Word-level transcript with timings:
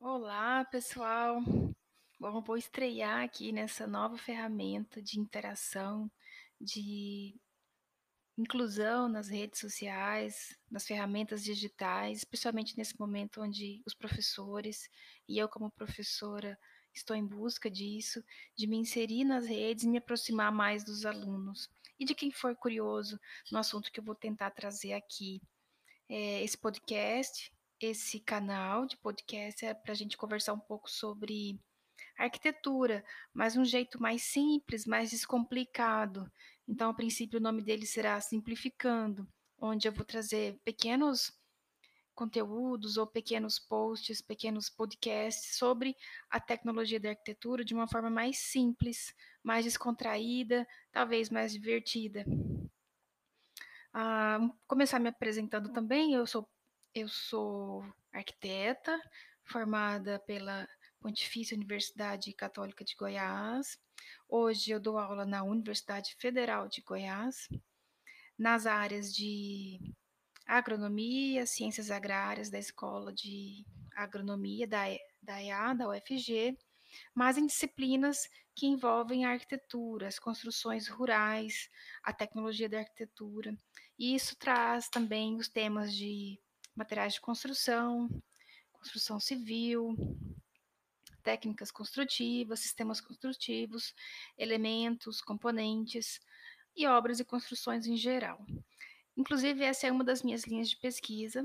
Olá, 0.00 0.64
pessoal. 0.66 1.42
Bom, 2.20 2.40
vou 2.40 2.56
estrear 2.56 3.24
aqui 3.24 3.50
nessa 3.50 3.84
nova 3.84 4.16
ferramenta 4.16 5.02
de 5.02 5.18
interação, 5.18 6.08
de 6.60 7.34
inclusão 8.36 9.08
nas 9.08 9.28
redes 9.28 9.58
sociais, 9.58 10.56
nas 10.70 10.86
ferramentas 10.86 11.42
digitais, 11.42 12.18
especialmente 12.18 12.78
nesse 12.78 12.98
momento 12.98 13.42
onde 13.42 13.82
os 13.84 13.92
professores 13.92 14.88
e 15.28 15.36
eu, 15.36 15.48
como 15.48 15.68
professora, 15.68 16.56
estou 16.94 17.16
em 17.16 17.26
busca 17.26 17.68
disso, 17.68 18.22
de 18.56 18.68
me 18.68 18.76
inserir 18.76 19.24
nas 19.24 19.46
redes 19.46 19.82
e 19.82 19.88
me 19.88 19.98
aproximar 19.98 20.52
mais 20.52 20.84
dos 20.84 21.04
alunos 21.04 21.68
e 21.98 22.04
de 22.04 22.14
quem 22.14 22.30
for 22.30 22.54
curioso 22.54 23.18
no 23.50 23.58
assunto 23.58 23.90
que 23.90 23.98
eu 23.98 24.04
vou 24.04 24.14
tentar 24.14 24.52
trazer 24.52 24.92
aqui. 24.92 25.42
É, 26.08 26.42
esse 26.42 26.56
podcast 26.56 27.52
esse 27.80 28.20
canal 28.20 28.86
de 28.86 28.96
podcast 28.96 29.64
é 29.64 29.74
para 29.74 29.92
a 29.92 29.94
gente 29.94 30.16
conversar 30.16 30.52
um 30.52 30.58
pouco 30.58 30.90
sobre 30.90 31.60
arquitetura, 32.16 33.04
mas 33.32 33.56
um 33.56 33.64
jeito 33.64 34.00
mais 34.02 34.22
simples, 34.22 34.84
mais 34.84 35.10
descomplicado. 35.10 36.30
Então, 36.66 36.90
a 36.90 36.94
princípio, 36.94 37.38
o 37.38 37.42
nome 37.42 37.62
dele 37.62 37.86
será 37.86 38.20
Simplificando, 38.20 39.26
onde 39.60 39.86
eu 39.86 39.92
vou 39.92 40.04
trazer 40.04 40.58
pequenos 40.64 41.32
conteúdos 42.14 42.96
ou 42.96 43.06
pequenos 43.06 43.60
posts, 43.60 44.20
pequenos 44.20 44.68
podcasts 44.68 45.56
sobre 45.56 45.94
a 46.28 46.40
tecnologia 46.40 46.98
da 46.98 47.10
arquitetura 47.10 47.64
de 47.64 47.74
uma 47.74 47.86
forma 47.86 48.10
mais 48.10 48.38
simples, 48.38 49.14
mais 49.40 49.64
descontraída, 49.64 50.66
talvez 50.90 51.30
mais 51.30 51.52
divertida. 51.52 52.24
Ah, 53.92 54.40
começar 54.66 54.98
me 54.98 55.08
apresentando 55.08 55.72
também, 55.72 56.12
eu 56.12 56.26
sou 56.26 56.48
eu 56.94 57.08
sou 57.08 57.84
arquiteta, 58.12 58.98
formada 59.44 60.18
pela 60.20 60.68
Pontifícia 61.00 61.56
Universidade 61.56 62.32
Católica 62.32 62.84
de 62.84 62.94
Goiás. 62.94 63.78
Hoje 64.28 64.70
eu 64.70 64.80
dou 64.80 64.98
aula 64.98 65.24
na 65.24 65.42
Universidade 65.42 66.16
Federal 66.16 66.68
de 66.68 66.80
Goiás, 66.82 67.48
nas 68.36 68.66
áreas 68.66 69.14
de 69.14 69.80
agronomia, 70.46 71.46
ciências 71.46 71.90
agrárias 71.90 72.50
da 72.50 72.58
Escola 72.58 73.12
de 73.12 73.64
Agronomia 73.94 74.66
da, 74.66 74.84
da 75.22 75.42
EA, 75.42 75.74
da 75.74 75.88
UFG, 75.88 76.56
mas 77.14 77.36
em 77.36 77.46
disciplinas 77.46 78.28
que 78.54 78.66
envolvem 78.66 79.24
a 79.24 79.30
arquitetura, 79.30 80.08
as 80.08 80.18
construções 80.18 80.88
rurais, 80.88 81.70
a 82.02 82.12
tecnologia 82.12 82.68
da 82.68 82.78
arquitetura. 82.78 83.56
E 83.98 84.14
isso 84.14 84.36
traz 84.36 84.88
também 84.88 85.36
os 85.36 85.48
temas 85.48 85.94
de 85.94 86.40
materiais 86.78 87.14
de 87.14 87.20
construção, 87.20 88.08
construção 88.70 89.18
civil, 89.18 89.96
técnicas 91.24 91.72
construtivas, 91.72 92.60
sistemas 92.60 93.00
construtivos, 93.00 93.92
elementos, 94.38 95.20
componentes 95.20 96.20
e 96.76 96.86
obras 96.86 97.18
e 97.18 97.24
construções 97.24 97.84
em 97.86 97.96
geral. 97.96 98.38
Inclusive, 99.16 99.64
essa 99.64 99.88
é 99.88 99.92
uma 99.92 100.04
das 100.04 100.22
minhas 100.22 100.44
linhas 100.44 100.70
de 100.70 100.76
pesquisa, 100.76 101.44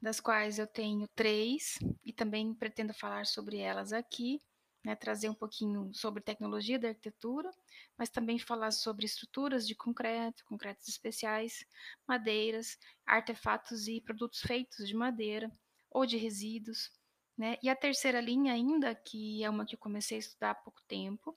das 0.00 0.20
quais 0.20 0.60
eu 0.60 0.66
tenho 0.66 1.08
três, 1.08 1.76
e 2.04 2.12
também 2.12 2.54
pretendo 2.54 2.94
falar 2.94 3.26
sobre 3.26 3.58
elas 3.58 3.92
aqui, 3.92 4.40
né, 4.84 4.96
trazer 4.96 5.28
um 5.28 5.34
pouquinho 5.34 5.90
sobre 5.94 6.22
tecnologia 6.22 6.78
da 6.78 6.88
arquitetura, 6.88 7.50
mas 7.96 8.10
também 8.10 8.38
falar 8.38 8.72
sobre 8.72 9.06
estruturas 9.06 9.66
de 9.66 9.74
concreto, 9.74 10.44
concretos 10.44 10.88
especiais, 10.88 11.64
madeiras, 12.06 12.78
artefatos 13.06 13.86
e 13.86 14.00
produtos 14.00 14.40
feitos 14.40 14.88
de 14.88 14.94
madeira 14.94 15.50
ou 15.90 16.04
de 16.04 16.16
resíduos. 16.16 16.90
Né? 17.38 17.56
E 17.62 17.68
a 17.68 17.76
terceira 17.76 18.20
linha, 18.20 18.52
ainda, 18.52 18.94
que 18.94 19.42
é 19.42 19.48
uma 19.48 19.64
que 19.64 19.74
eu 19.74 19.78
comecei 19.78 20.16
a 20.16 20.20
estudar 20.20 20.50
há 20.50 20.54
pouco 20.54 20.82
tempo, 20.88 21.32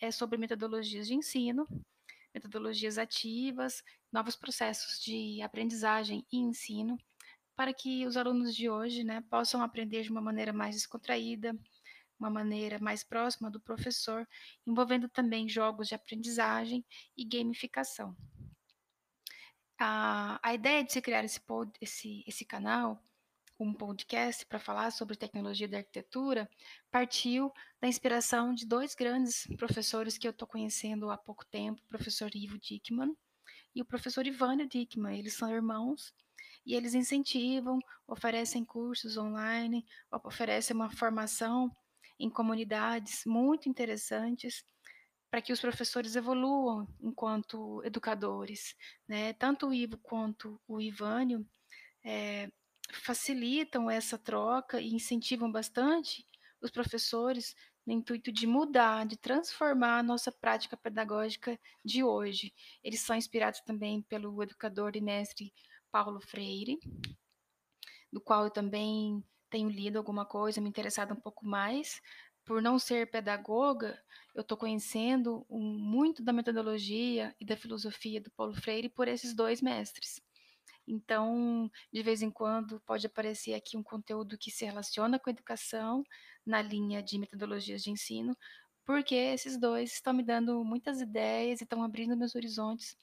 é 0.00 0.10
sobre 0.10 0.38
metodologias 0.38 1.06
de 1.06 1.14
ensino, 1.14 1.66
metodologias 2.34 2.96
ativas, 2.96 3.82
novos 4.10 4.36
processos 4.36 5.00
de 5.00 5.42
aprendizagem 5.42 6.24
e 6.32 6.38
ensino, 6.38 6.98
para 7.54 7.74
que 7.74 8.06
os 8.06 8.16
alunos 8.16 8.54
de 8.54 8.70
hoje 8.70 9.04
né, 9.04 9.22
possam 9.28 9.62
aprender 9.62 10.02
de 10.02 10.10
uma 10.10 10.20
maneira 10.20 10.52
mais 10.52 10.74
descontraída, 10.74 11.54
uma 12.20 12.30
maneira 12.30 12.78
mais 12.78 13.02
próxima 13.02 13.50
do 13.50 13.58
professor, 13.58 14.28
envolvendo 14.66 15.08
também 15.08 15.48
jogos 15.48 15.88
de 15.88 15.94
aprendizagem 15.94 16.84
e 17.16 17.24
gamificação. 17.24 18.14
A, 19.78 20.38
a 20.42 20.54
ideia 20.54 20.84
de 20.84 20.92
se 20.92 21.00
criar 21.00 21.24
esse, 21.24 21.40
pod, 21.40 21.72
esse, 21.80 22.22
esse 22.26 22.44
canal, 22.44 23.02
um 23.58 23.72
podcast 23.72 24.44
para 24.46 24.58
falar 24.58 24.90
sobre 24.90 25.16
tecnologia 25.16 25.68
da 25.68 25.78
arquitetura, 25.78 26.48
partiu 26.90 27.52
da 27.80 27.88
inspiração 27.88 28.54
de 28.54 28.66
dois 28.66 28.94
grandes 28.94 29.46
professores 29.56 30.18
que 30.18 30.26
eu 30.26 30.30
estou 30.30 30.46
conhecendo 30.46 31.10
há 31.10 31.16
pouco 31.16 31.44
tempo, 31.46 31.80
o 31.82 31.88
professor 31.88 32.30
Ivo 32.34 32.58
Dickman 32.58 33.14
e 33.74 33.80
o 33.82 33.84
professor 33.84 34.26
Ivânio 34.26 34.68
Dickman. 34.68 35.18
Eles 35.18 35.34
são 35.34 35.50
irmãos 35.50 36.14
e 36.64 36.74
eles 36.74 36.94
incentivam, 36.94 37.78
oferecem 38.06 38.64
cursos 38.64 39.16
online, 39.16 39.84
oferecem 40.24 40.74
uma 40.74 40.90
formação 40.90 41.74
em 42.20 42.28
comunidades 42.30 43.24
muito 43.24 43.68
interessantes 43.68 44.64
para 45.30 45.40
que 45.40 45.52
os 45.52 45.60
professores 45.60 46.16
evoluam 46.16 46.86
enquanto 47.00 47.82
educadores. 47.84 48.76
Né? 49.08 49.32
Tanto 49.32 49.68
o 49.68 49.74
Ivo 49.74 49.96
quanto 49.98 50.60
o 50.68 50.80
Ivânio 50.80 51.46
é, 52.04 52.50
facilitam 52.92 53.90
essa 53.90 54.18
troca 54.18 54.80
e 54.80 54.92
incentivam 54.92 55.50
bastante 55.50 56.26
os 56.60 56.70
professores 56.70 57.54
no 57.86 57.94
intuito 57.94 58.30
de 58.30 58.46
mudar, 58.46 59.06
de 59.06 59.16
transformar 59.16 59.98
a 59.98 60.02
nossa 60.02 60.30
prática 60.30 60.76
pedagógica 60.76 61.58
de 61.84 62.04
hoje. 62.04 62.52
Eles 62.84 63.00
são 63.00 63.16
inspirados 63.16 63.60
também 63.60 64.02
pelo 64.02 64.42
educador 64.42 64.92
e 64.94 65.00
mestre 65.00 65.52
Paulo 65.90 66.20
Freire, 66.20 66.78
do 68.12 68.20
qual 68.20 68.44
eu 68.44 68.50
também 68.50 69.24
tenho 69.50 69.68
lido 69.68 69.98
alguma 69.98 70.24
coisa, 70.24 70.60
me 70.60 70.68
interessado 70.68 71.12
um 71.12 71.20
pouco 71.20 71.44
mais. 71.44 72.00
Por 72.44 72.62
não 72.62 72.78
ser 72.78 73.10
pedagoga, 73.10 74.00
eu 74.34 74.42
estou 74.42 74.56
conhecendo 74.56 75.44
um, 75.48 75.60
muito 75.60 76.22
da 76.22 76.32
metodologia 76.32 77.34
e 77.40 77.44
da 77.44 77.56
filosofia 77.56 78.20
do 78.20 78.30
Paulo 78.30 78.54
Freire 78.54 78.88
por 78.88 79.08
esses 79.08 79.34
dois 79.34 79.60
mestres. 79.60 80.20
Então, 80.86 81.70
de 81.92 82.02
vez 82.02 82.22
em 82.22 82.30
quando, 82.30 82.80
pode 82.80 83.06
aparecer 83.06 83.54
aqui 83.54 83.76
um 83.76 83.82
conteúdo 83.82 84.38
que 84.38 84.50
se 84.50 84.64
relaciona 84.64 85.18
com 85.18 85.30
a 85.30 85.32
educação 85.32 86.02
na 86.44 86.62
linha 86.62 87.02
de 87.02 87.18
metodologias 87.18 87.82
de 87.82 87.90
ensino, 87.90 88.36
porque 88.84 89.14
esses 89.14 89.58
dois 89.58 89.92
estão 89.92 90.12
me 90.12 90.22
dando 90.22 90.64
muitas 90.64 91.00
ideias 91.00 91.60
e 91.60 91.64
estão 91.64 91.82
abrindo 91.82 92.16
meus 92.16 92.34
horizontes 92.34 92.96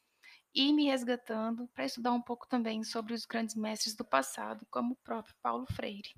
e 0.54 0.74
me 0.74 0.86
resgatando 0.86 1.68
para 1.74 1.86
estudar 1.86 2.12
um 2.14 2.22
pouco 2.22 2.48
também 2.48 2.84
sobre 2.84 3.14
os 3.14 3.26
grandes 3.26 3.56
mestres 3.56 3.96
do 3.96 4.04
passado, 4.04 4.66
como 4.72 4.94
o 4.94 4.98
próprio 5.04 5.36
Paulo 5.42 5.66
Freire. 5.74 6.14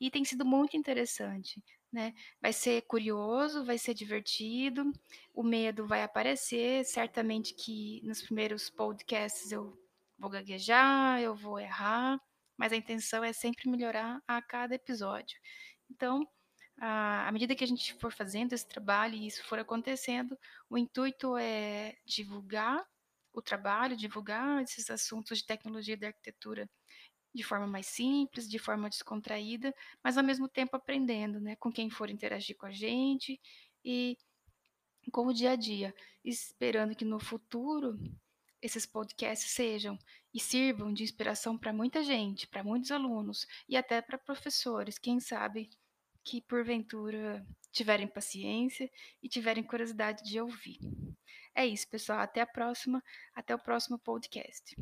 E 0.00 0.10
tem 0.10 0.24
sido 0.24 0.44
muito 0.44 0.76
interessante, 0.76 1.62
né? 1.92 2.14
Vai 2.40 2.52
ser 2.52 2.82
curioso, 2.82 3.64
vai 3.64 3.78
ser 3.78 3.94
divertido, 3.94 4.90
o 5.32 5.42
medo 5.42 5.86
vai 5.86 6.02
aparecer, 6.02 6.84
certamente 6.84 7.54
que 7.54 8.00
nos 8.04 8.22
primeiros 8.22 8.70
podcasts 8.70 9.52
eu 9.52 9.78
vou 10.18 10.30
gaguejar, 10.30 11.20
eu 11.20 11.34
vou 11.34 11.58
errar, 11.58 12.18
mas 12.56 12.72
a 12.72 12.76
intenção 12.76 13.22
é 13.24 13.32
sempre 13.32 13.68
melhorar 13.68 14.22
a 14.26 14.40
cada 14.40 14.74
episódio. 14.74 15.38
Então, 15.90 16.26
à 16.78 17.30
medida 17.32 17.54
que 17.54 17.64
a 17.64 17.66
gente 17.66 17.94
for 17.94 18.12
fazendo 18.12 18.52
esse 18.52 18.66
trabalho 18.66 19.14
e 19.14 19.26
isso 19.26 19.44
for 19.44 19.58
acontecendo, 19.58 20.38
o 20.68 20.78
intuito 20.78 21.36
é 21.36 21.94
divulgar 22.04 22.84
o 23.34 23.42
trabalho, 23.42 23.96
divulgar 23.96 24.62
esses 24.62 24.88
assuntos 24.90 25.38
de 25.38 25.46
tecnologia 25.46 25.96
da 25.96 26.06
arquitetura 26.06 26.70
de 27.34 27.42
forma 27.42 27.66
mais 27.66 27.86
simples, 27.86 28.48
de 28.48 28.58
forma 28.58 28.88
descontraída, 28.88 29.74
mas 30.02 30.16
ao 30.16 30.22
mesmo 30.22 30.48
tempo 30.48 30.76
aprendendo, 30.76 31.40
né, 31.40 31.56
com 31.56 31.70
quem 31.72 31.90
for 31.90 32.08
interagir 32.08 32.56
com 32.56 32.66
a 32.66 32.70
gente 32.70 33.40
e 33.84 34.16
com 35.10 35.26
o 35.26 35.34
dia 35.34 35.50
a 35.50 35.56
dia, 35.56 35.92
esperando 36.24 36.94
que 36.94 37.04
no 37.04 37.18
futuro 37.18 37.98
esses 38.62 38.86
podcasts 38.86 39.50
sejam 39.50 39.98
e 40.32 40.40
sirvam 40.40 40.92
de 40.92 41.02
inspiração 41.02 41.58
para 41.58 41.72
muita 41.72 42.02
gente, 42.02 42.46
para 42.46 42.64
muitos 42.64 42.90
alunos 42.90 43.46
e 43.68 43.76
até 43.76 44.00
para 44.00 44.16
professores, 44.16 44.96
quem 44.96 45.20
sabe 45.20 45.68
que 46.22 46.40
porventura 46.40 47.44
tiverem 47.74 48.06
paciência 48.06 48.90
e 49.22 49.28
tiverem 49.28 49.62
curiosidade 49.62 50.22
de 50.24 50.40
ouvir. 50.40 50.78
É 51.54 51.66
isso, 51.66 51.88
pessoal. 51.88 52.20
Até 52.20 52.40
a 52.40 52.46
próxima. 52.46 53.02
Até 53.34 53.54
o 53.54 53.58
próximo 53.58 53.98
podcast. 53.98 54.74